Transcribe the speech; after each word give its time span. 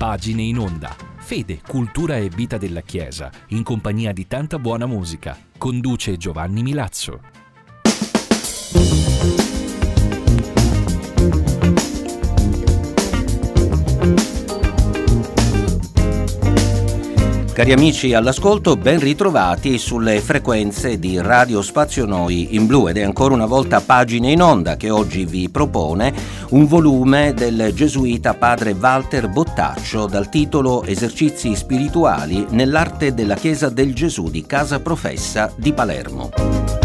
Pagine 0.00 0.40
in 0.40 0.58
onda. 0.58 0.96
Fede, 1.18 1.60
cultura 1.60 2.16
e 2.16 2.30
vita 2.30 2.56
della 2.56 2.80
Chiesa, 2.80 3.30
in 3.48 3.62
compagnia 3.62 4.14
di 4.14 4.26
tanta 4.26 4.58
buona 4.58 4.86
musica. 4.86 5.36
Conduce 5.58 6.16
Giovanni 6.16 6.62
Milazzo. 6.62 7.20
Cari 17.60 17.72
amici 17.72 18.14
all'ascolto, 18.14 18.74
ben 18.74 18.98
ritrovati 18.98 19.76
sulle 19.76 20.22
frequenze 20.22 20.98
di 20.98 21.20
Radio 21.20 21.60
Spazio 21.60 22.06
Noi 22.06 22.54
in 22.54 22.64
Blu 22.64 22.88
ed 22.88 22.96
è 22.96 23.02
ancora 23.02 23.34
una 23.34 23.44
volta 23.44 23.82
Pagine 23.82 24.32
in 24.32 24.40
Onda 24.40 24.78
che 24.78 24.88
oggi 24.88 25.26
vi 25.26 25.50
propone 25.50 26.10
un 26.52 26.66
volume 26.66 27.34
del 27.34 27.72
gesuita 27.74 28.32
padre 28.32 28.74
Walter 28.80 29.28
Bottaccio 29.28 30.06
dal 30.06 30.30
titolo 30.30 30.84
Esercizi 30.84 31.54
spirituali 31.54 32.46
nell'arte 32.48 33.12
della 33.12 33.34
Chiesa 33.34 33.68
del 33.68 33.92
Gesù 33.92 34.30
di 34.30 34.46
Casa 34.46 34.80
Professa 34.80 35.52
di 35.54 35.74
Palermo. 35.74 36.79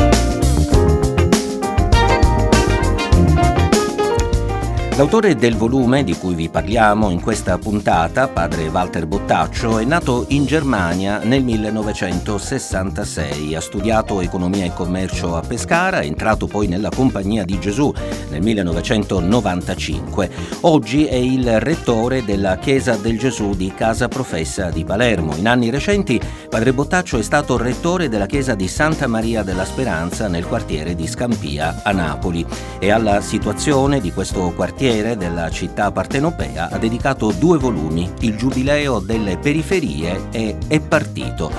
L'autore 4.98 5.35
del 5.35 5.58
volume 5.58 6.05
di 6.05 6.16
cui 6.16 6.35
vi 6.35 6.48
parliamo 6.48 7.09
in 7.09 7.20
questa 7.20 7.58
puntata, 7.58 8.30
padre 8.30 8.70
Walter 8.70 9.05
Bottaccio, 9.05 9.77
è 9.77 9.84
nato 9.84 10.23
in 10.30 10.45
Germania 10.45 11.20
nel 11.22 11.44
1966, 11.44 13.55
ha 13.55 13.59
studiato 13.59 14.22
economia 14.22 14.63
e 14.63 14.72
commercio 14.72 15.36
a 15.36 15.41
Pescara, 15.41 16.00
è 16.00 16.05
entrato 16.05 16.47
poi 16.47 16.67
nella 16.67 16.88
Compagnia 16.95 17.44
di 17.44 17.59
Gesù 17.59 17.94
nel 18.30 18.42
1995. 18.42 20.30
Oggi 20.61 21.08
è 21.08 21.16
il 21.16 21.59
rettore 21.59 22.23
della 22.23 22.58
Chiesa 22.58 22.95
del 22.95 23.19
Gesù 23.19 23.53
di 23.53 23.73
Casa 23.75 24.08
Professa 24.08 24.69
di 24.69 24.86
Palermo. 24.86 25.36
In 25.36 25.50
anni 25.50 25.72
recenti 25.72 26.22
padre 26.50 26.72
Bottaccio 26.72 27.17
è 27.17 27.22
stato 27.22 27.58
rettore 27.58 28.08
della 28.08 28.28
Chiesa 28.28 28.56
di 28.56 28.69
Santa 28.69 29.08
Maria 29.08 29.44
della 29.44 29.66
Speranza 29.66 30.30
nel 30.30 30.47
quartiere 30.47 30.95
di 30.95 31.06
Scampia 31.06 31.81
a 31.84 31.91
Napoli 31.91 32.45
e 32.80 32.91
alla 32.91 33.19
situazione 33.19 34.00
di 34.00 34.14
questo 34.14 34.53
quartiere 34.56 34.84
quartiere 34.86 35.17
della 35.17 35.50
città 35.50 35.91
partenopea 35.91 36.69
ha 36.69 36.78
dedicato 36.78 37.31
due 37.31 37.58
volumi, 37.58 38.08
Il 38.19 38.36
Giubileo 38.36 39.00
delle 39.00 39.38
Periferie 39.38 40.28
e 40.30 40.58
È 40.67 40.80
partito. 40.80 41.52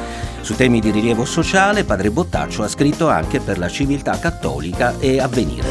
Su 0.42 0.54
temi 0.54 0.78
di 0.78 0.92
rilievo 0.92 1.24
sociale, 1.24 1.82
padre 1.82 2.12
Bottaccio 2.12 2.62
ha 2.62 2.68
scritto 2.68 3.08
anche 3.08 3.40
per 3.40 3.58
la 3.58 3.68
civiltà 3.68 4.16
cattolica 4.20 4.94
e 5.00 5.18
avvenire. 5.18 5.64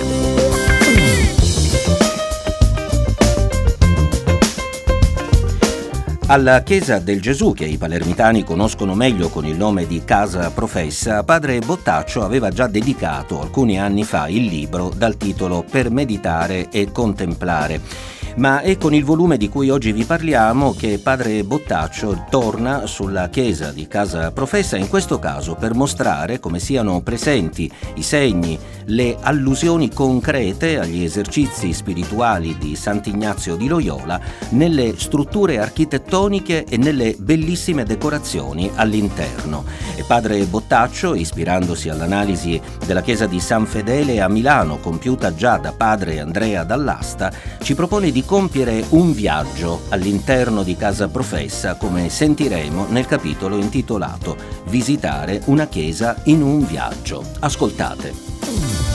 Alla 6.27 6.63
Chiesa 6.63 6.97
del 6.97 7.21
Gesù, 7.21 7.53
che 7.53 7.65
i 7.65 7.77
palermitani 7.77 8.43
conoscono 8.43 8.95
meglio 8.95 9.29
con 9.29 9.45
il 9.45 9.55
nome 9.55 9.85
di 9.85 10.03
Casa 10.03 10.49
Professa, 10.49 11.23
padre 11.23 11.59
Bottaccio 11.59 12.23
aveva 12.23 12.49
già 12.49 12.65
dedicato 12.65 13.39
alcuni 13.39 13.79
anni 13.79 14.03
fa 14.03 14.27
il 14.27 14.45
libro 14.45 14.89
dal 14.89 15.17
titolo 15.17 15.63
Per 15.69 15.91
meditare 15.91 16.69
e 16.71 16.91
contemplare 16.91 17.79
ma 18.35 18.61
è 18.61 18.77
con 18.77 18.93
il 18.93 19.05
volume 19.05 19.37
di 19.37 19.47
cui 19.47 19.69
oggi 19.69 19.93
vi 19.93 20.03
parliamo 20.03 20.73
che 20.73 20.99
padre 21.01 21.43
Bottaccio 21.43 22.25
torna 22.29 22.85
sulla 22.85 23.29
chiesa 23.29 23.71
di 23.71 23.87
Casa 23.87 24.31
Professa, 24.31 24.75
in 24.75 24.89
questo 24.89 25.19
caso 25.19 25.55
per 25.55 25.73
mostrare 25.73 26.39
come 26.39 26.59
siano 26.59 27.01
presenti 27.01 27.71
i 27.95 28.03
segni, 28.03 28.59
le 28.87 29.15
allusioni 29.21 29.89
concrete 29.89 30.79
agli 30.79 31.03
esercizi 31.03 31.71
spirituali 31.71 32.57
di 32.57 32.75
Sant'Ignazio 32.75 33.55
di 33.55 33.67
Loyola 33.67 34.19
nelle 34.49 34.95
strutture 34.97 35.59
architettoniche 35.59 36.65
e 36.65 36.77
nelle 36.77 37.15
bellissime 37.17 37.85
decorazioni 37.85 38.69
all'interno. 38.75 39.63
E 39.95 40.03
padre 40.03 40.43
Bottaccio, 40.45 41.15
ispirandosi 41.15 41.87
all'analisi 41.89 42.59
della 42.85 43.01
chiesa 43.01 43.27
di 43.27 43.39
San 43.39 43.65
Fedele 43.65 44.19
a 44.19 44.27
Milano, 44.27 44.77
compiuta 44.77 45.33
già 45.33 45.57
da 45.57 45.71
padre 45.71 46.19
Andrea 46.19 46.63
Dall'Asta, 46.63 47.31
ci 47.61 47.75
propone 47.75 48.11
di 48.11 48.23
compiere 48.25 48.83
un 48.89 49.13
viaggio 49.13 49.81
all'interno 49.89 50.63
di 50.63 50.75
Casa 50.75 51.07
Professa, 51.07 51.75
come 51.75 52.09
sentiremo 52.09 52.87
nel 52.89 53.05
capitolo 53.05 53.55
intitolato 53.55 54.35
Visitare 54.65 55.41
una 55.45 55.67
chiesa 55.67 56.15
in 56.25 56.41
un 56.41 56.65
viaggio. 56.65 57.23
Ascoltate. 57.39 58.94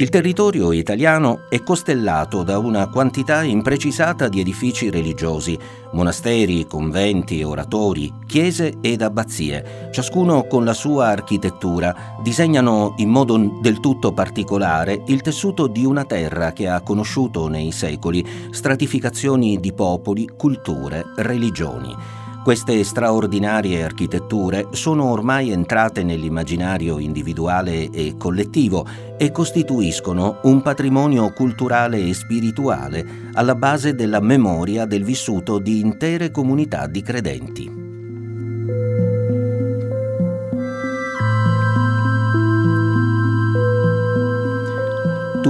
Il 0.00 0.08
territorio 0.08 0.72
italiano 0.72 1.42
è 1.50 1.62
costellato 1.62 2.42
da 2.42 2.56
una 2.56 2.88
quantità 2.88 3.42
imprecisata 3.42 4.30
di 4.30 4.40
edifici 4.40 4.88
religiosi, 4.88 5.58
monasteri, 5.92 6.66
conventi, 6.66 7.42
oratori, 7.42 8.10
chiese 8.26 8.78
ed 8.80 9.02
abbazie, 9.02 9.90
ciascuno 9.92 10.44
con 10.44 10.64
la 10.64 10.72
sua 10.72 11.08
architettura, 11.08 12.16
disegnano 12.22 12.94
in 12.96 13.10
modo 13.10 13.58
del 13.60 13.78
tutto 13.80 14.14
particolare 14.14 15.02
il 15.08 15.20
tessuto 15.20 15.66
di 15.66 15.84
una 15.84 16.06
terra 16.06 16.54
che 16.54 16.66
ha 16.66 16.80
conosciuto 16.80 17.48
nei 17.48 17.70
secoli 17.70 18.26
stratificazioni 18.52 19.60
di 19.60 19.74
popoli, 19.74 20.26
culture, 20.34 21.12
religioni. 21.16 22.19
Queste 22.50 22.82
straordinarie 22.82 23.84
architetture 23.84 24.70
sono 24.72 25.04
ormai 25.04 25.52
entrate 25.52 26.02
nell'immaginario 26.02 26.98
individuale 26.98 27.88
e 27.90 28.16
collettivo 28.18 28.84
e 29.16 29.30
costituiscono 29.30 30.40
un 30.42 30.60
patrimonio 30.60 31.32
culturale 31.32 32.04
e 32.04 32.12
spirituale 32.12 33.30
alla 33.34 33.54
base 33.54 33.94
della 33.94 34.18
memoria 34.18 34.84
del 34.84 35.04
vissuto 35.04 35.60
di 35.60 35.78
intere 35.78 36.32
comunità 36.32 36.88
di 36.88 37.02
credenti. 37.02 37.79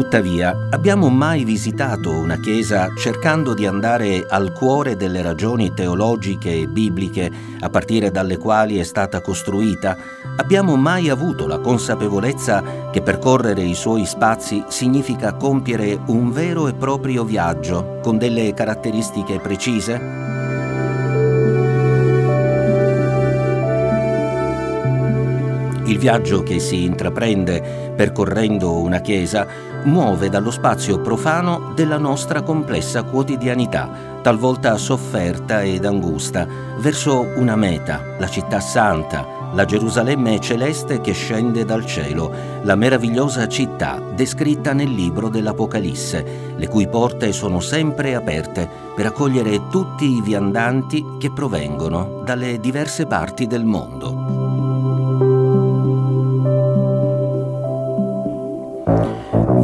Tuttavia, 0.01 0.69
abbiamo 0.71 1.11
mai 1.11 1.45
visitato 1.45 2.11
una 2.11 2.41
chiesa 2.41 2.91
cercando 2.97 3.53
di 3.53 3.67
andare 3.67 4.25
al 4.27 4.51
cuore 4.51 4.97
delle 4.97 5.21
ragioni 5.21 5.75
teologiche 5.75 6.63
e 6.63 6.67
bibliche 6.67 7.31
a 7.61 7.69
partire 7.69 8.11
dalle 8.11 8.39
quali 8.39 8.79
è 8.79 8.83
stata 8.83 9.21
costruita? 9.21 9.95
Abbiamo 10.39 10.75
mai 10.77 11.11
avuto 11.11 11.47
la 11.47 11.59
consapevolezza 11.59 12.89
che 12.91 13.03
percorrere 13.03 13.61
i 13.63 13.75
suoi 13.75 14.07
spazi 14.07 14.65
significa 14.69 15.35
compiere 15.35 16.01
un 16.07 16.33
vero 16.33 16.67
e 16.67 16.73
proprio 16.73 17.23
viaggio 17.23 17.99
con 18.03 18.17
delle 18.17 18.55
caratteristiche 18.55 19.39
precise? 19.39 20.30
Il 25.91 25.99
viaggio 25.99 26.45
che 26.45 26.61
si 26.61 26.85
intraprende 26.85 27.93
percorrendo 27.97 28.81
una 28.81 29.01
chiesa 29.01 29.45
muove 29.83 30.29
dallo 30.29 30.53
spazio 30.53 31.01
profano 31.01 31.73
della 31.75 31.99
nostra 31.99 32.43
complessa 32.43 33.03
quotidianità, 33.03 33.91
talvolta 34.23 34.77
sofferta 34.77 35.63
ed 35.63 35.85
angusta, 35.85 36.47
verso 36.79 37.27
una 37.35 37.57
meta, 37.57 38.05
la 38.21 38.29
città 38.29 38.61
santa, 38.61 39.27
la 39.53 39.65
Gerusalemme 39.65 40.39
celeste 40.39 41.01
che 41.01 41.11
scende 41.11 41.65
dal 41.65 41.85
cielo, 41.85 42.33
la 42.63 42.77
meravigliosa 42.77 43.49
città 43.49 44.01
descritta 44.15 44.73
nel 44.73 44.93
libro 44.93 45.29
dell'Apocalisse, 45.29 46.55
le 46.55 46.69
cui 46.69 46.87
porte 46.87 47.33
sono 47.33 47.59
sempre 47.59 48.15
aperte 48.15 48.69
per 48.95 49.07
accogliere 49.07 49.67
tutti 49.71 50.05
i 50.05 50.23
viandanti 50.23 51.17
che 51.19 51.33
provengono 51.33 52.23
dalle 52.25 52.61
diverse 52.61 53.07
parti 53.07 53.49
del 53.49 53.65
mondo. 53.65 54.40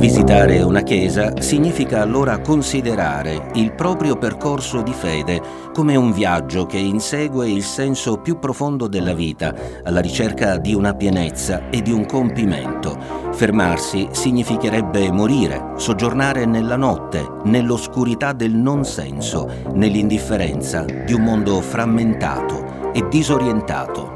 Visitare 0.06 0.62
una 0.62 0.82
chiesa 0.82 1.40
significa 1.40 2.00
allora 2.00 2.38
considerare 2.38 3.50
il 3.54 3.72
proprio 3.72 4.16
percorso 4.16 4.80
di 4.80 4.92
fede 4.92 5.42
come 5.74 5.96
un 5.96 6.12
viaggio 6.12 6.64
che 6.64 6.78
insegue 6.78 7.50
il 7.50 7.64
senso 7.64 8.18
più 8.18 8.38
profondo 8.38 8.86
della 8.86 9.14
vita, 9.14 9.52
alla 9.82 9.98
ricerca 9.98 10.58
di 10.58 10.74
una 10.74 10.94
pienezza 10.94 11.70
e 11.70 11.82
di 11.82 11.90
un 11.90 12.06
compimento. 12.06 12.96
Fermarsi 13.32 14.06
significherebbe 14.12 15.10
morire, 15.10 15.72
soggiornare 15.74 16.46
nella 16.46 16.76
notte, 16.76 17.28
nell'oscurità 17.42 18.32
del 18.32 18.54
non 18.54 18.84
senso, 18.84 19.50
nell'indifferenza 19.74 20.84
di 20.84 21.14
un 21.14 21.22
mondo 21.22 21.60
frammentato 21.60 22.92
e 22.92 23.04
disorientato. 23.08 24.15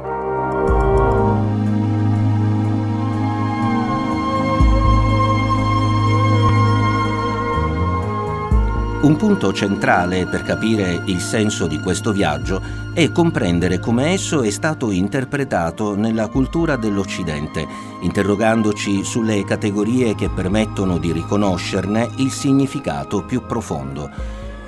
Un 9.11 9.17
punto 9.17 9.51
centrale 9.51 10.25
per 10.25 10.41
capire 10.41 11.01
il 11.07 11.19
senso 11.19 11.67
di 11.67 11.81
questo 11.81 12.13
viaggio 12.13 12.61
è 12.93 13.11
comprendere 13.11 13.77
come 13.77 14.13
esso 14.13 14.41
è 14.41 14.49
stato 14.49 14.89
interpretato 14.89 15.95
nella 15.95 16.29
cultura 16.29 16.77
dell'Occidente, 16.77 17.67
interrogandoci 18.03 19.03
sulle 19.03 19.43
categorie 19.43 20.15
che 20.15 20.29
permettono 20.29 20.97
di 20.97 21.11
riconoscerne 21.11 22.09
il 22.19 22.31
significato 22.31 23.25
più 23.25 23.45
profondo. 23.45 24.09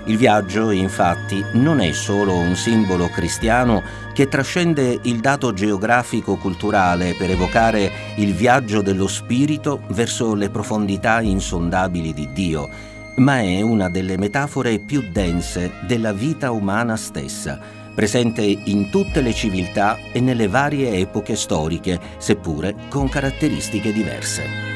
Il 0.07 0.18
viaggio, 0.18 0.72
infatti, 0.72 1.42
non 1.54 1.80
è 1.80 1.94
solo 1.94 2.36
un 2.36 2.57
simbolo 2.57 3.07
cristiano 3.07 3.81
che 4.13 4.28
trascende 4.28 5.00
il 5.04 5.22
dato 5.22 5.54
geografico-culturale 5.54 7.16
per 7.18 7.30
evocare 7.30 7.90
il 8.18 8.34
viaggio 8.34 8.81
dello 8.81 9.07
spirito 9.07 9.84
verso 9.92 10.36
le 10.36 10.50
profondità 10.50 11.22
insondabili 11.22 12.13
di 12.13 12.34
Dio, 12.34 12.92
ma 13.15 13.42
è 13.42 13.62
una 13.62 13.89
delle 13.89 14.18
metafore 14.18 14.80
più 14.80 15.01
dense 15.12 15.71
della 15.86 16.13
vita 16.13 16.51
umana 16.51 16.95
stessa, 16.95 17.60
presente 17.94 18.42
in 18.42 18.89
tutte 18.89 19.21
le 19.21 19.33
civiltà 19.33 19.98
e 20.12 20.19
nelle 20.19 20.48
varie 20.48 20.92
epoche 20.98 21.36
storiche, 21.36 22.00
seppure 22.18 22.75
con 22.89 23.07
caratteristiche 23.10 23.94
diverse. 23.94 24.71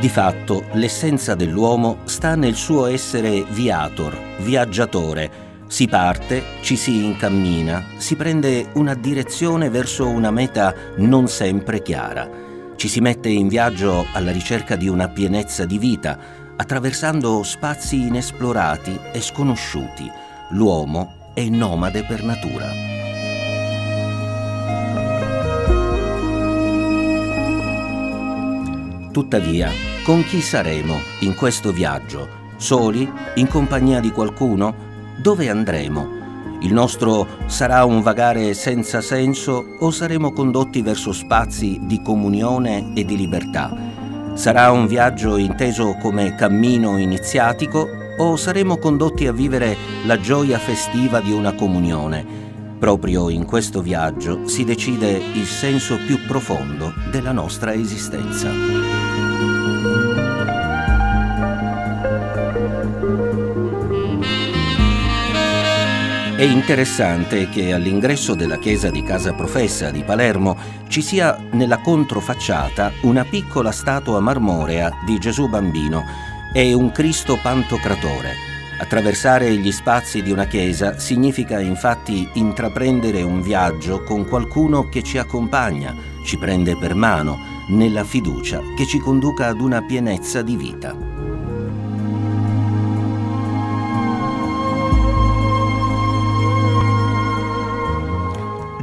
Di 0.00 0.08
fatto, 0.08 0.64
l'essenza 0.74 1.34
dell'uomo 1.34 1.98
sta 2.04 2.36
nel 2.36 2.54
suo 2.54 2.86
essere 2.86 3.44
viator, 3.50 4.16
viaggiatore, 4.38 5.47
si 5.68 5.86
parte, 5.86 6.42
ci 6.62 6.76
si 6.76 7.04
incammina, 7.04 7.84
si 7.98 8.16
prende 8.16 8.70
una 8.74 8.94
direzione 8.94 9.68
verso 9.68 10.08
una 10.08 10.30
meta 10.30 10.74
non 10.96 11.28
sempre 11.28 11.82
chiara. 11.82 12.26
Ci 12.74 12.88
si 12.88 13.00
mette 13.00 13.28
in 13.28 13.48
viaggio 13.48 14.06
alla 14.14 14.32
ricerca 14.32 14.76
di 14.76 14.88
una 14.88 15.08
pienezza 15.08 15.66
di 15.66 15.76
vita, 15.76 16.18
attraversando 16.56 17.42
spazi 17.42 18.06
inesplorati 18.06 18.98
e 19.12 19.20
sconosciuti. 19.20 20.10
L'uomo 20.52 21.32
è 21.34 21.44
nomade 21.44 22.02
per 22.02 22.24
natura. 22.24 22.72
Tuttavia, 29.12 29.70
con 30.02 30.24
chi 30.24 30.40
saremo 30.40 30.96
in 31.20 31.34
questo 31.34 31.72
viaggio? 31.72 32.46
Soli? 32.56 33.08
In 33.34 33.48
compagnia 33.48 34.00
di 34.00 34.10
qualcuno? 34.10 34.87
Dove 35.20 35.48
andremo? 35.48 36.16
Il 36.60 36.72
nostro 36.72 37.26
sarà 37.46 37.84
un 37.84 38.02
vagare 38.02 38.54
senza 38.54 39.00
senso 39.00 39.76
o 39.80 39.90
saremo 39.90 40.32
condotti 40.32 40.80
verso 40.80 41.12
spazi 41.12 41.78
di 41.82 42.00
comunione 42.02 42.92
e 42.94 43.04
di 43.04 43.16
libertà? 43.16 43.74
Sarà 44.34 44.70
un 44.70 44.86
viaggio 44.86 45.36
inteso 45.36 45.96
come 46.00 46.34
cammino 46.36 46.98
iniziatico 46.98 47.88
o 48.16 48.36
saremo 48.36 48.78
condotti 48.78 49.26
a 49.26 49.32
vivere 49.32 49.76
la 50.06 50.18
gioia 50.20 50.58
festiva 50.58 51.20
di 51.20 51.32
una 51.32 51.52
comunione? 51.52 52.24
Proprio 52.78 53.28
in 53.28 53.44
questo 53.44 53.82
viaggio 53.82 54.46
si 54.46 54.64
decide 54.64 55.10
il 55.10 55.46
senso 55.46 55.96
più 56.06 56.18
profondo 56.26 56.92
della 57.10 57.32
nostra 57.32 57.72
esistenza. 57.72 59.57
È 66.38 66.44
interessante 66.44 67.48
che 67.48 67.72
all'ingresso 67.72 68.36
della 68.36 68.58
chiesa 68.58 68.90
di 68.90 69.02
Casa 69.02 69.32
Professa 69.32 69.90
di 69.90 70.04
Palermo 70.04 70.56
ci 70.86 71.02
sia 71.02 71.36
nella 71.50 71.78
controfacciata 71.78 72.92
una 73.00 73.24
piccola 73.24 73.72
statua 73.72 74.20
marmorea 74.20 75.00
di 75.04 75.18
Gesù 75.18 75.48
bambino 75.48 76.04
e 76.52 76.74
un 76.74 76.92
Cristo 76.92 77.40
pantocratore. 77.42 78.34
Attraversare 78.78 79.52
gli 79.56 79.72
spazi 79.72 80.22
di 80.22 80.30
una 80.30 80.46
chiesa 80.46 81.00
significa 81.00 81.58
infatti 81.58 82.28
intraprendere 82.34 83.22
un 83.22 83.42
viaggio 83.42 84.04
con 84.04 84.24
qualcuno 84.24 84.88
che 84.88 85.02
ci 85.02 85.18
accompagna, 85.18 85.92
ci 86.24 86.38
prende 86.38 86.76
per 86.76 86.94
mano, 86.94 87.36
nella 87.70 88.04
fiducia 88.04 88.62
che 88.76 88.86
ci 88.86 89.00
conduca 89.00 89.48
ad 89.48 89.60
una 89.60 89.82
pienezza 89.82 90.42
di 90.42 90.54
vita. 90.54 91.17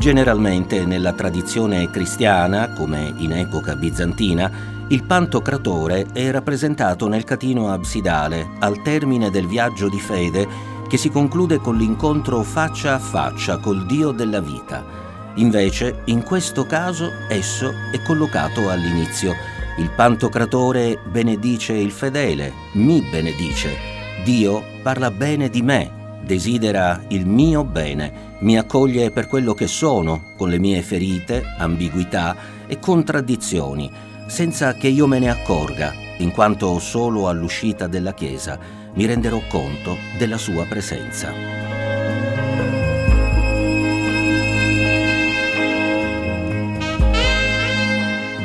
Generalmente 0.06 0.86
nella 0.86 1.13
tradizione 1.13 1.90
cristiana, 1.90 2.74
come 2.74 3.12
in 3.18 3.31
epoca 3.31 3.75
bizantina, 3.75 4.86
il 4.90 5.04
pantocratore 5.04 6.06
è 6.13 6.30
rappresentato 6.30 7.07
nel 7.07 7.24
catino 7.24 7.72
absidale 7.72 8.50
al 8.60 8.84
termine 8.84 9.31
del 9.31 9.48
viaggio 9.48 9.90
di 9.90 10.00
fede 10.00 10.48
che 10.88 10.98
si 10.98 11.10
conclude 11.10 11.57
con 11.57 11.75
l'incontro 11.75 12.44
faccia 12.44 12.94
a 12.94 13.00
faccia 13.00 13.57
col 13.57 13.88
Dio 13.88 14.12
della 14.12 14.42
vita. 14.42 14.86
Invece, 15.38 16.02
in 16.06 16.22
questo 16.22 16.68
caso, 16.68 17.10
esso 17.28 17.74
è 17.92 18.00
collocato 18.04 18.69
all'inizio. 18.69 19.34
Il 19.80 19.90
pantocratore 19.90 21.00
benedice 21.04 21.74
il 21.74 21.90
fedele, 21.90 22.54
mi 22.74 23.02
benedice. 23.02 23.75
Dio 24.24 24.63
parla 24.84 25.10
bene 25.10 25.50
di 25.50 25.63
me, 25.63 25.94
desidera 26.25 27.01
il 27.10 27.25
mio 27.25 27.63
bene, 27.63 28.33
mi 28.39 28.57
accoglie 28.57 29.12
per 29.12 29.27
quello 29.27 29.54
che 29.54 29.68
sono, 29.68 30.33
con 30.36 30.50
le 30.50 30.57
mie 30.57 30.81
ferite, 30.81 31.44
ambiguità 31.57 32.36
e 32.68 32.80
contraddizioni, 32.80 33.92
senza 34.27 34.74
che 34.74 34.88
io 34.88 35.06
me 35.06 35.19
ne 35.19 35.30
accorga, 35.30 35.94
in 36.18 36.31
quanto 36.31 36.80
solo 36.80 37.27
all'uscita 37.27 37.88
della 37.88 38.13
Chiesa 38.13 38.57
mi 38.94 39.06
renderò 39.06 39.42
conto 39.48 39.98
della 40.18 40.38
sua 40.38 40.66
presenza. 40.66 41.31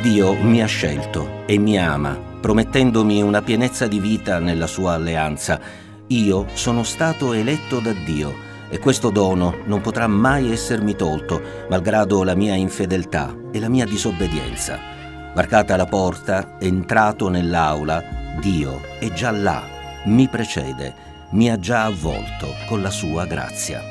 Dio 0.02 0.34
mi 0.34 0.62
ha 0.62 0.66
scelto 0.66 1.44
e 1.46 1.58
mi 1.58 1.78
ama, 1.78 2.18
promettendomi 2.40 3.22
una 3.22 3.42
pienezza 3.42 3.86
di 3.86 4.00
vita 4.00 4.38
nella 4.38 4.66
sua 4.66 4.94
alleanza 4.94 5.88
io 6.10 6.46
sono 6.54 6.82
stato 6.82 7.32
eletto 7.32 7.78
da 7.78 7.92
Dio 7.92 8.48
e 8.68 8.78
questo 8.78 9.10
dono 9.10 9.58
non 9.66 9.80
potrà 9.80 10.06
mai 10.06 10.50
essermi 10.50 10.96
tolto, 10.96 11.40
malgrado 11.68 12.22
la 12.24 12.34
mia 12.34 12.54
infedeltà 12.54 13.34
e 13.52 13.60
la 13.60 13.68
mia 13.68 13.84
disobbedienza. 13.84 14.78
Varcata 15.34 15.76
la 15.76 15.86
porta, 15.86 16.56
entrato 16.58 17.28
nell'aula, 17.28 18.02
Dio 18.40 18.80
è 18.98 19.12
già 19.12 19.30
là, 19.30 19.62
mi 20.06 20.28
precede, 20.28 20.94
mi 21.30 21.50
ha 21.50 21.58
già 21.58 21.84
avvolto 21.84 22.54
con 22.66 22.82
la 22.82 22.90
sua 22.90 23.26
grazia. 23.26 23.89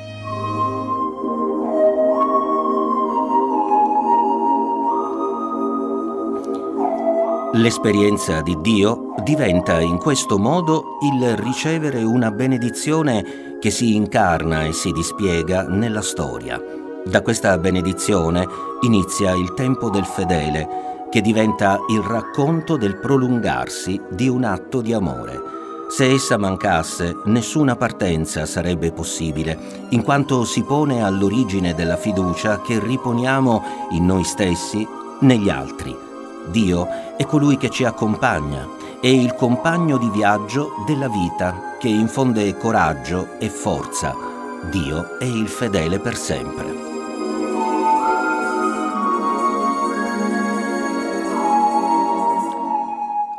L'esperienza 7.53 8.41
di 8.41 8.55
Dio 8.61 9.15
diventa 9.23 9.79
in 9.79 9.97
questo 9.97 10.37
modo 10.37 10.99
il 11.01 11.35
ricevere 11.35 12.03
una 12.03 12.29
benedizione 12.29 13.57
che 13.59 13.71
si 13.71 13.95
incarna 13.95 14.65
e 14.65 14.71
si 14.71 14.91
dispiega 14.91 15.63
nella 15.63 16.03
storia. 16.03 16.61
Da 17.03 17.23
questa 17.23 17.57
benedizione 17.57 18.47
inizia 18.81 19.31
il 19.31 19.55
tempo 19.55 19.89
del 19.89 20.05
fedele, 20.05 21.07
che 21.09 21.21
diventa 21.21 21.79
il 21.89 22.01
racconto 22.01 22.77
del 22.77 22.97
prolungarsi 22.97 23.99
di 24.11 24.27
un 24.27 24.43
atto 24.43 24.81
di 24.81 24.93
amore. 24.93 25.41
Se 25.89 26.05
essa 26.05 26.37
mancasse, 26.37 27.15
nessuna 27.25 27.75
partenza 27.75 28.45
sarebbe 28.45 28.91
possibile, 28.91 29.87
in 29.89 30.03
quanto 30.03 30.43
si 30.43 30.61
pone 30.61 31.03
all'origine 31.03 31.73
della 31.73 31.97
fiducia 31.97 32.61
che 32.61 32.79
riponiamo 32.79 33.63
in 33.93 34.05
noi 34.05 34.23
stessi, 34.23 34.87
negli 35.21 35.49
altri 35.49 36.07
Dio 36.51 37.15
è 37.15 37.25
colui 37.25 37.57
che 37.57 37.69
ci 37.69 37.83
accompagna, 37.83 38.67
è 38.99 39.07
il 39.07 39.33
compagno 39.35 39.97
di 39.97 40.09
viaggio 40.09 40.71
della 40.85 41.07
vita 41.07 41.75
che 41.79 41.87
infonde 41.87 42.57
coraggio 42.57 43.39
e 43.39 43.49
forza. 43.49 44.15
Dio 44.71 45.19
è 45.19 45.25
il 45.25 45.47
fedele 45.47 45.99
per 45.99 46.15
sempre. 46.15 46.87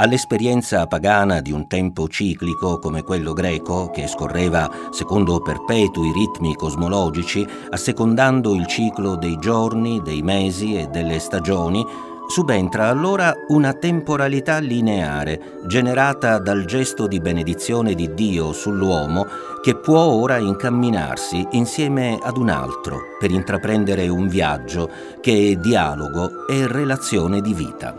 All'esperienza 0.00 0.87
pagana 0.87 1.43
di 1.43 1.52
un 1.52 1.67
tempo 1.67 2.09
ciclico 2.09 2.79
come 2.79 3.02
quello 3.02 3.35
greco, 3.35 3.90
che 3.90 4.07
scorreva 4.07 4.71
secondo 4.90 5.40
perpetui 5.40 6.11
ritmi 6.11 6.55
cosmologici, 6.55 7.47
assecondando 7.69 8.55
il 8.55 8.67
ciclo 8.67 9.17
dei 9.17 9.37
giorni, 9.38 10.00
dei 10.00 10.23
mesi 10.23 10.75
e 10.75 10.87
delle 10.87 11.19
stagioni, 11.19 11.85
Subentra 12.31 12.87
allora 12.87 13.35
una 13.49 13.73
temporalità 13.73 14.59
lineare, 14.59 15.63
generata 15.67 16.39
dal 16.39 16.65
gesto 16.65 17.09
di 17.09 17.19
benedizione 17.19 17.95
di 17.95 18.15
Dio 18.15 18.53
sull'uomo, 18.53 19.27
che 19.61 19.75
può 19.75 19.99
ora 19.99 20.37
incamminarsi 20.37 21.45
insieme 21.51 22.21
ad 22.23 22.37
un 22.37 22.49
altro 22.49 23.01
per 23.19 23.33
intraprendere 23.33 24.07
un 24.07 24.29
viaggio 24.29 24.89
che 25.21 25.51
è 25.51 25.57
dialogo 25.57 26.47
e 26.47 26.69
relazione 26.69 27.41
di 27.41 27.53
vita. 27.53 27.97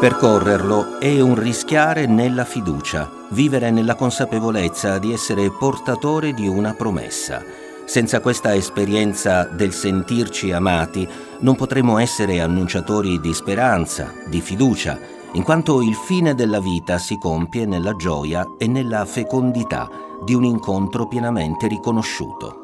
Percorrerlo 0.00 0.98
è 0.98 1.20
un 1.20 1.38
rischiare 1.38 2.06
nella 2.06 2.46
fiducia, 2.46 3.21
vivere 3.32 3.70
nella 3.70 3.94
consapevolezza 3.94 4.98
di 4.98 5.12
essere 5.12 5.50
portatore 5.50 6.32
di 6.32 6.46
una 6.46 6.74
promessa. 6.74 7.42
Senza 7.84 8.20
questa 8.20 8.54
esperienza 8.54 9.44
del 9.44 9.72
sentirci 9.72 10.52
amati 10.52 11.06
non 11.40 11.56
potremo 11.56 11.98
essere 11.98 12.40
annunciatori 12.40 13.20
di 13.20 13.34
speranza, 13.34 14.12
di 14.28 14.40
fiducia, 14.40 14.98
in 15.32 15.42
quanto 15.42 15.82
il 15.82 15.94
fine 15.94 16.34
della 16.34 16.60
vita 16.60 16.98
si 16.98 17.18
compie 17.18 17.66
nella 17.66 17.96
gioia 17.96 18.46
e 18.58 18.66
nella 18.66 19.04
fecondità 19.04 19.88
di 20.24 20.34
un 20.34 20.44
incontro 20.44 21.08
pienamente 21.08 21.66
riconosciuto. 21.66 22.61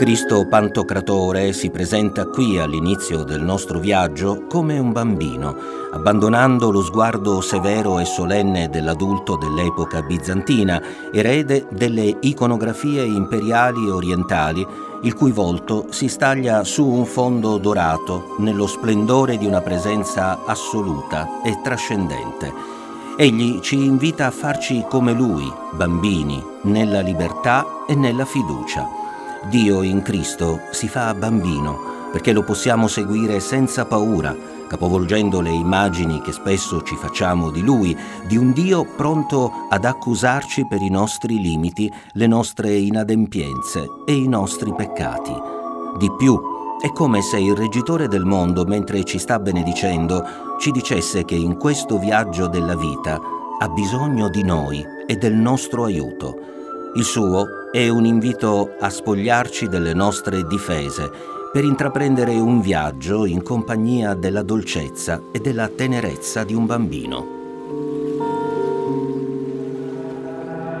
Cristo 0.00 0.46
Pantocratore 0.46 1.52
si 1.52 1.68
presenta 1.68 2.24
qui 2.24 2.58
all'inizio 2.58 3.22
del 3.22 3.42
nostro 3.42 3.78
viaggio 3.78 4.46
come 4.48 4.78
un 4.78 4.92
bambino, 4.92 5.54
abbandonando 5.92 6.70
lo 6.70 6.80
sguardo 6.80 7.42
severo 7.42 7.98
e 7.98 8.06
solenne 8.06 8.70
dell'adulto 8.70 9.36
dell'epoca 9.36 10.00
bizantina, 10.00 10.80
erede 11.12 11.66
delle 11.68 12.16
iconografie 12.20 13.02
imperiali 13.04 13.90
orientali, 13.90 14.66
il 15.02 15.12
cui 15.12 15.32
volto 15.32 15.88
si 15.90 16.08
staglia 16.08 16.64
su 16.64 16.86
un 16.86 17.04
fondo 17.04 17.58
dorato 17.58 18.36
nello 18.38 18.66
splendore 18.66 19.36
di 19.36 19.44
una 19.44 19.60
presenza 19.60 20.46
assoluta 20.46 21.42
e 21.44 21.60
trascendente. 21.62 22.50
Egli 23.18 23.60
ci 23.60 23.84
invita 23.84 24.24
a 24.24 24.30
farci 24.30 24.82
come 24.88 25.12
lui, 25.12 25.52
bambini, 25.72 26.42
nella 26.62 27.00
libertà 27.00 27.84
e 27.86 27.94
nella 27.94 28.24
fiducia 28.24 29.00
Dio 29.48 29.82
in 29.82 30.02
Cristo 30.02 30.60
si 30.70 30.86
fa 30.88 31.14
bambino 31.14 31.98
perché 32.12 32.32
lo 32.32 32.42
possiamo 32.42 32.88
seguire 32.88 33.40
senza 33.40 33.86
paura, 33.86 34.36
capovolgendo 34.68 35.40
le 35.40 35.50
immagini 35.50 36.20
che 36.20 36.32
spesso 36.32 36.82
ci 36.82 36.96
facciamo 36.96 37.50
di 37.50 37.62
Lui, 37.62 37.96
di 38.26 38.36
un 38.36 38.52
Dio 38.52 38.84
pronto 38.96 39.52
ad 39.68 39.84
accusarci 39.84 40.66
per 40.66 40.82
i 40.82 40.90
nostri 40.90 41.40
limiti, 41.40 41.90
le 42.12 42.26
nostre 42.26 42.74
inadempienze 42.74 43.86
e 44.04 44.14
i 44.14 44.28
nostri 44.28 44.74
peccati. 44.74 45.32
Di 45.98 46.10
più, 46.16 46.38
è 46.80 46.90
come 46.92 47.22
se 47.22 47.38
il 47.38 47.54
reggitore 47.54 48.08
del 48.08 48.24
mondo, 48.24 48.64
mentre 48.64 49.04
ci 49.04 49.18
sta 49.18 49.38
benedicendo, 49.38 50.24
ci 50.58 50.70
dicesse 50.72 51.24
che 51.24 51.34
in 51.34 51.56
questo 51.58 51.98
viaggio 51.98 52.48
della 52.48 52.76
vita 52.76 53.20
ha 53.60 53.68
bisogno 53.68 54.28
di 54.28 54.42
noi 54.42 54.84
e 55.06 55.16
del 55.16 55.34
nostro 55.34 55.84
aiuto. 55.84 56.34
Il 56.94 57.04
suo 57.04 57.59
è 57.72 57.88
un 57.88 58.04
invito 58.04 58.74
a 58.80 58.90
spogliarci 58.90 59.68
delle 59.68 59.94
nostre 59.94 60.44
difese 60.44 61.08
per 61.52 61.62
intraprendere 61.62 62.34
un 62.34 62.60
viaggio 62.60 63.26
in 63.26 63.44
compagnia 63.44 64.14
della 64.14 64.42
dolcezza 64.42 65.22
e 65.30 65.38
della 65.38 65.68
tenerezza 65.68 66.42
di 66.42 66.52
un 66.52 66.66
bambino. 66.66 67.38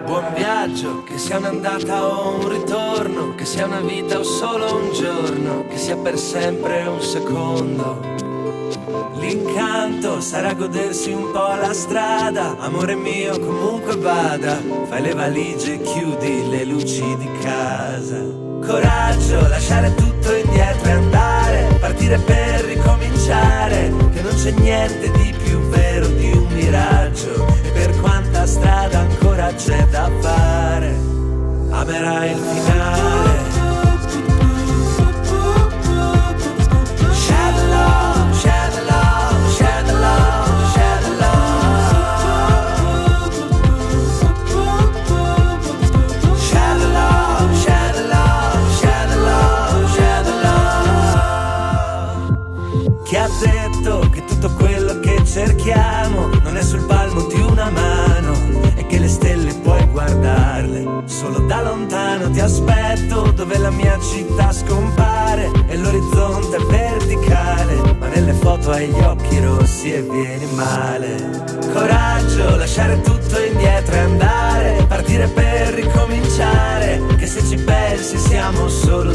Buon 0.04 0.32
viaggio, 0.34 1.04
che 1.04 1.16
sia 1.16 1.38
un'andata 1.38 2.04
o 2.04 2.40
un 2.40 2.48
ritorno, 2.48 3.36
che 3.36 3.44
sia 3.44 3.66
una 3.66 3.80
vita 3.80 4.18
o 4.18 4.24
solo 4.24 4.74
un 4.74 4.92
giorno, 4.92 5.66
che 5.68 5.76
sia 5.76 5.96
per 5.96 6.18
sempre 6.18 6.86
un 6.88 7.00
secondo. 7.00 8.29
L'incanto 9.50 10.20
sarà 10.20 10.54
godersi 10.54 11.10
un 11.10 11.32
po' 11.32 11.56
la 11.60 11.72
strada, 11.72 12.56
amore 12.60 12.94
mio 12.94 13.36
comunque 13.40 13.96
vada, 13.96 14.56
fai 14.88 15.02
le 15.02 15.12
valigie, 15.12 15.80
chiudi 15.80 16.48
le 16.48 16.64
luci 16.64 17.16
di 17.16 17.28
casa. 17.42 18.22
Coraggio, 18.64 19.48
lasciare 19.48 19.92
tutto 19.96 20.32
indietro 20.32 20.88
e 20.88 20.92
andare, 20.92 21.76
partire 21.80 22.18
per 22.18 22.60
ricominciare, 22.60 23.92
che 24.12 24.22
non 24.22 24.34
c'è 24.36 24.52
niente 24.52 25.10
di 25.10 25.34
più 25.42 25.58
vero 25.62 26.06
di 26.06 26.30
un 26.30 26.46
miraggio, 26.52 27.44
e 27.64 27.70
per 27.70 28.00
quanta 28.00 28.46
strada 28.46 29.00
ancora 29.00 29.52
c'è 29.52 29.84
da 29.90 30.08
fare, 30.20 30.94
amerai 31.70 32.30
il 32.30 32.38
finale. 32.38 33.49
Ti 62.32 62.40
aspetto 62.40 63.32
dove 63.32 63.58
la 63.58 63.70
mia 63.70 63.98
città 64.00 64.52
scompare 64.52 65.50
e 65.66 65.76
l'orizzonte 65.76 66.56
è 66.56 66.60
verticale 66.60 67.96
ma 67.98 68.08
nelle 68.08 68.32
foto 68.32 68.70
hai 68.70 68.88
gli 68.88 69.00
occhi 69.00 69.38
rossi 69.40 69.92
e 69.92 70.02
vieni 70.02 70.46
male. 70.54 71.58
Coraggio 71.72 72.56
lasciare 72.56 73.00
tutto 73.00 73.38
indietro 73.40 73.94
e 73.94 73.98
andare 73.98 74.84
partire 74.88 75.28
per 75.28 75.74
ricominciare 75.74 77.02
che 77.16 77.26
se 77.26 77.42
ci 77.44 77.56
pensi 77.56 78.18
siamo 78.18 78.68
solo 78.68 79.12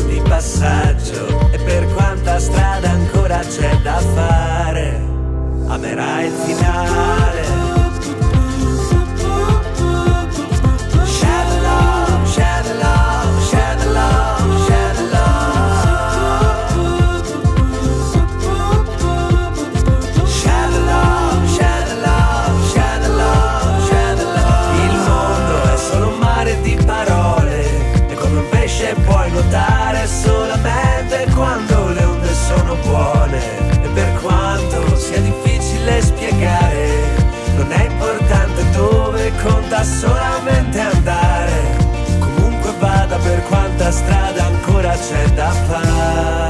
strada 43.96 44.46
ancora 44.46 44.94
c'è 44.96 45.30
da 45.34 45.52
fare. 45.52 46.45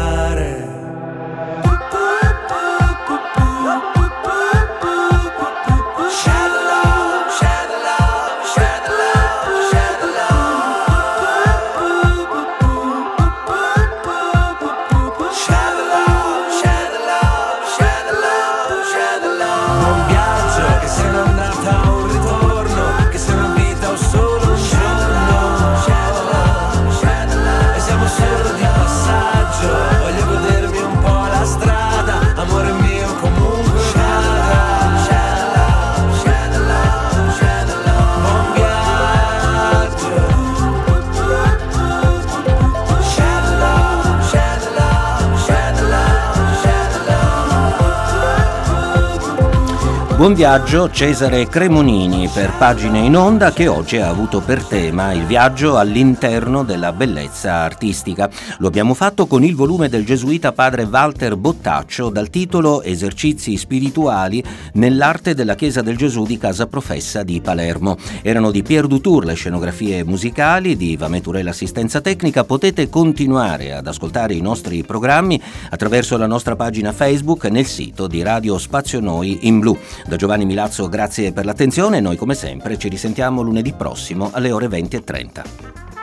Buon 50.26 50.38
viaggio 50.38 50.90
Cesare 50.90 51.48
Cremonini 51.48 52.28
per 52.34 52.52
Pagine 52.58 52.98
in 52.98 53.16
Onda 53.16 53.54
che 53.54 53.68
oggi 53.68 53.98
ha 53.98 54.10
avuto 54.10 54.42
per 54.42 54.64
tema 54.64 55.14
il 55.14 55.24
viaggio 55.24 55.78
all'interno 55.78 56.64
della 56.64 56.92
bellezza 56.94 57.58
artistica. 57.58 58.28
Lo 58.58 58.66
abbiamo 58.66 58.96
fatto 58.96 59.28
con 59.28 59.44
il 59.44 59.54
volume 59.54 59.88
del 59.88 60.04
gesuita 60.04 60.52
padre 60.52 60.82
Walter 60.90 61.36
Bottaccio 61.36 62.10
dal 62.10 62.32
titolo 62.32 62.82
Esercizi 62.82 63.56
spirituali 63.56 64.44
nell'arte 64.74 65.36
della 65.36 65.54
Chiesa 65.54 65.84
del 65.84 65.96
Gesù 65.96 66.26
di 66.26 66.40
Casa 66.40 66.66
Professa 66.66 67.22
di 67.22 67.40
Palermo. 67.40 67.96
Erano 68.24 68.50
di 68.50 68.64
Pier 68.64 68.88
Dutour 68.88 69.26
le 69.26 69.36
scenografie 69.36 70.04
musicali, 70.04 70.76
di 70.76 70.98
Vameture 70.98 71.44
l'assistenza 71.44 72.02
tecnica. 72.02 72.44
Potete 72.44 72.90
continuare 72.90 73.76
ad 73.76 73.86
ascoltare 73.86 74.34
i 74.34 74.42
nostri 74.42 74.84
programmi 74.84 75.40
attraverso 75.70 76.18
la 76.18 76.26
nostra 76.26 76.56
pagina 76.56 76.92
Facebook 76.92 77.46
nel 77.46 77.68
sito 77.68 78.08
di 78.08 78.24
Radio 78.24 78.58
Spazio 78.58 79.00
Noi 79.00 79.38
in 79.42 79.60
Blu. 79.60 79.78
Da 80.16 80.22
Giovanni 80.22 80.46
Milazzo 80.46 80.88
grazie 80.88 81.34
per 81.34 81.44
l'attenzione, 81.44 82.00
noi 82.00 82.16
come 82.16 82.36
sempre 82.36 82.78
ci 82.78 82.88
risentiamo 82.88 83.42
lunedì 83.42 83.74
prossimo 83.74 84.30
alle 84.32 84.50
ore 84.50 84.68
20.30. 84.68 85.95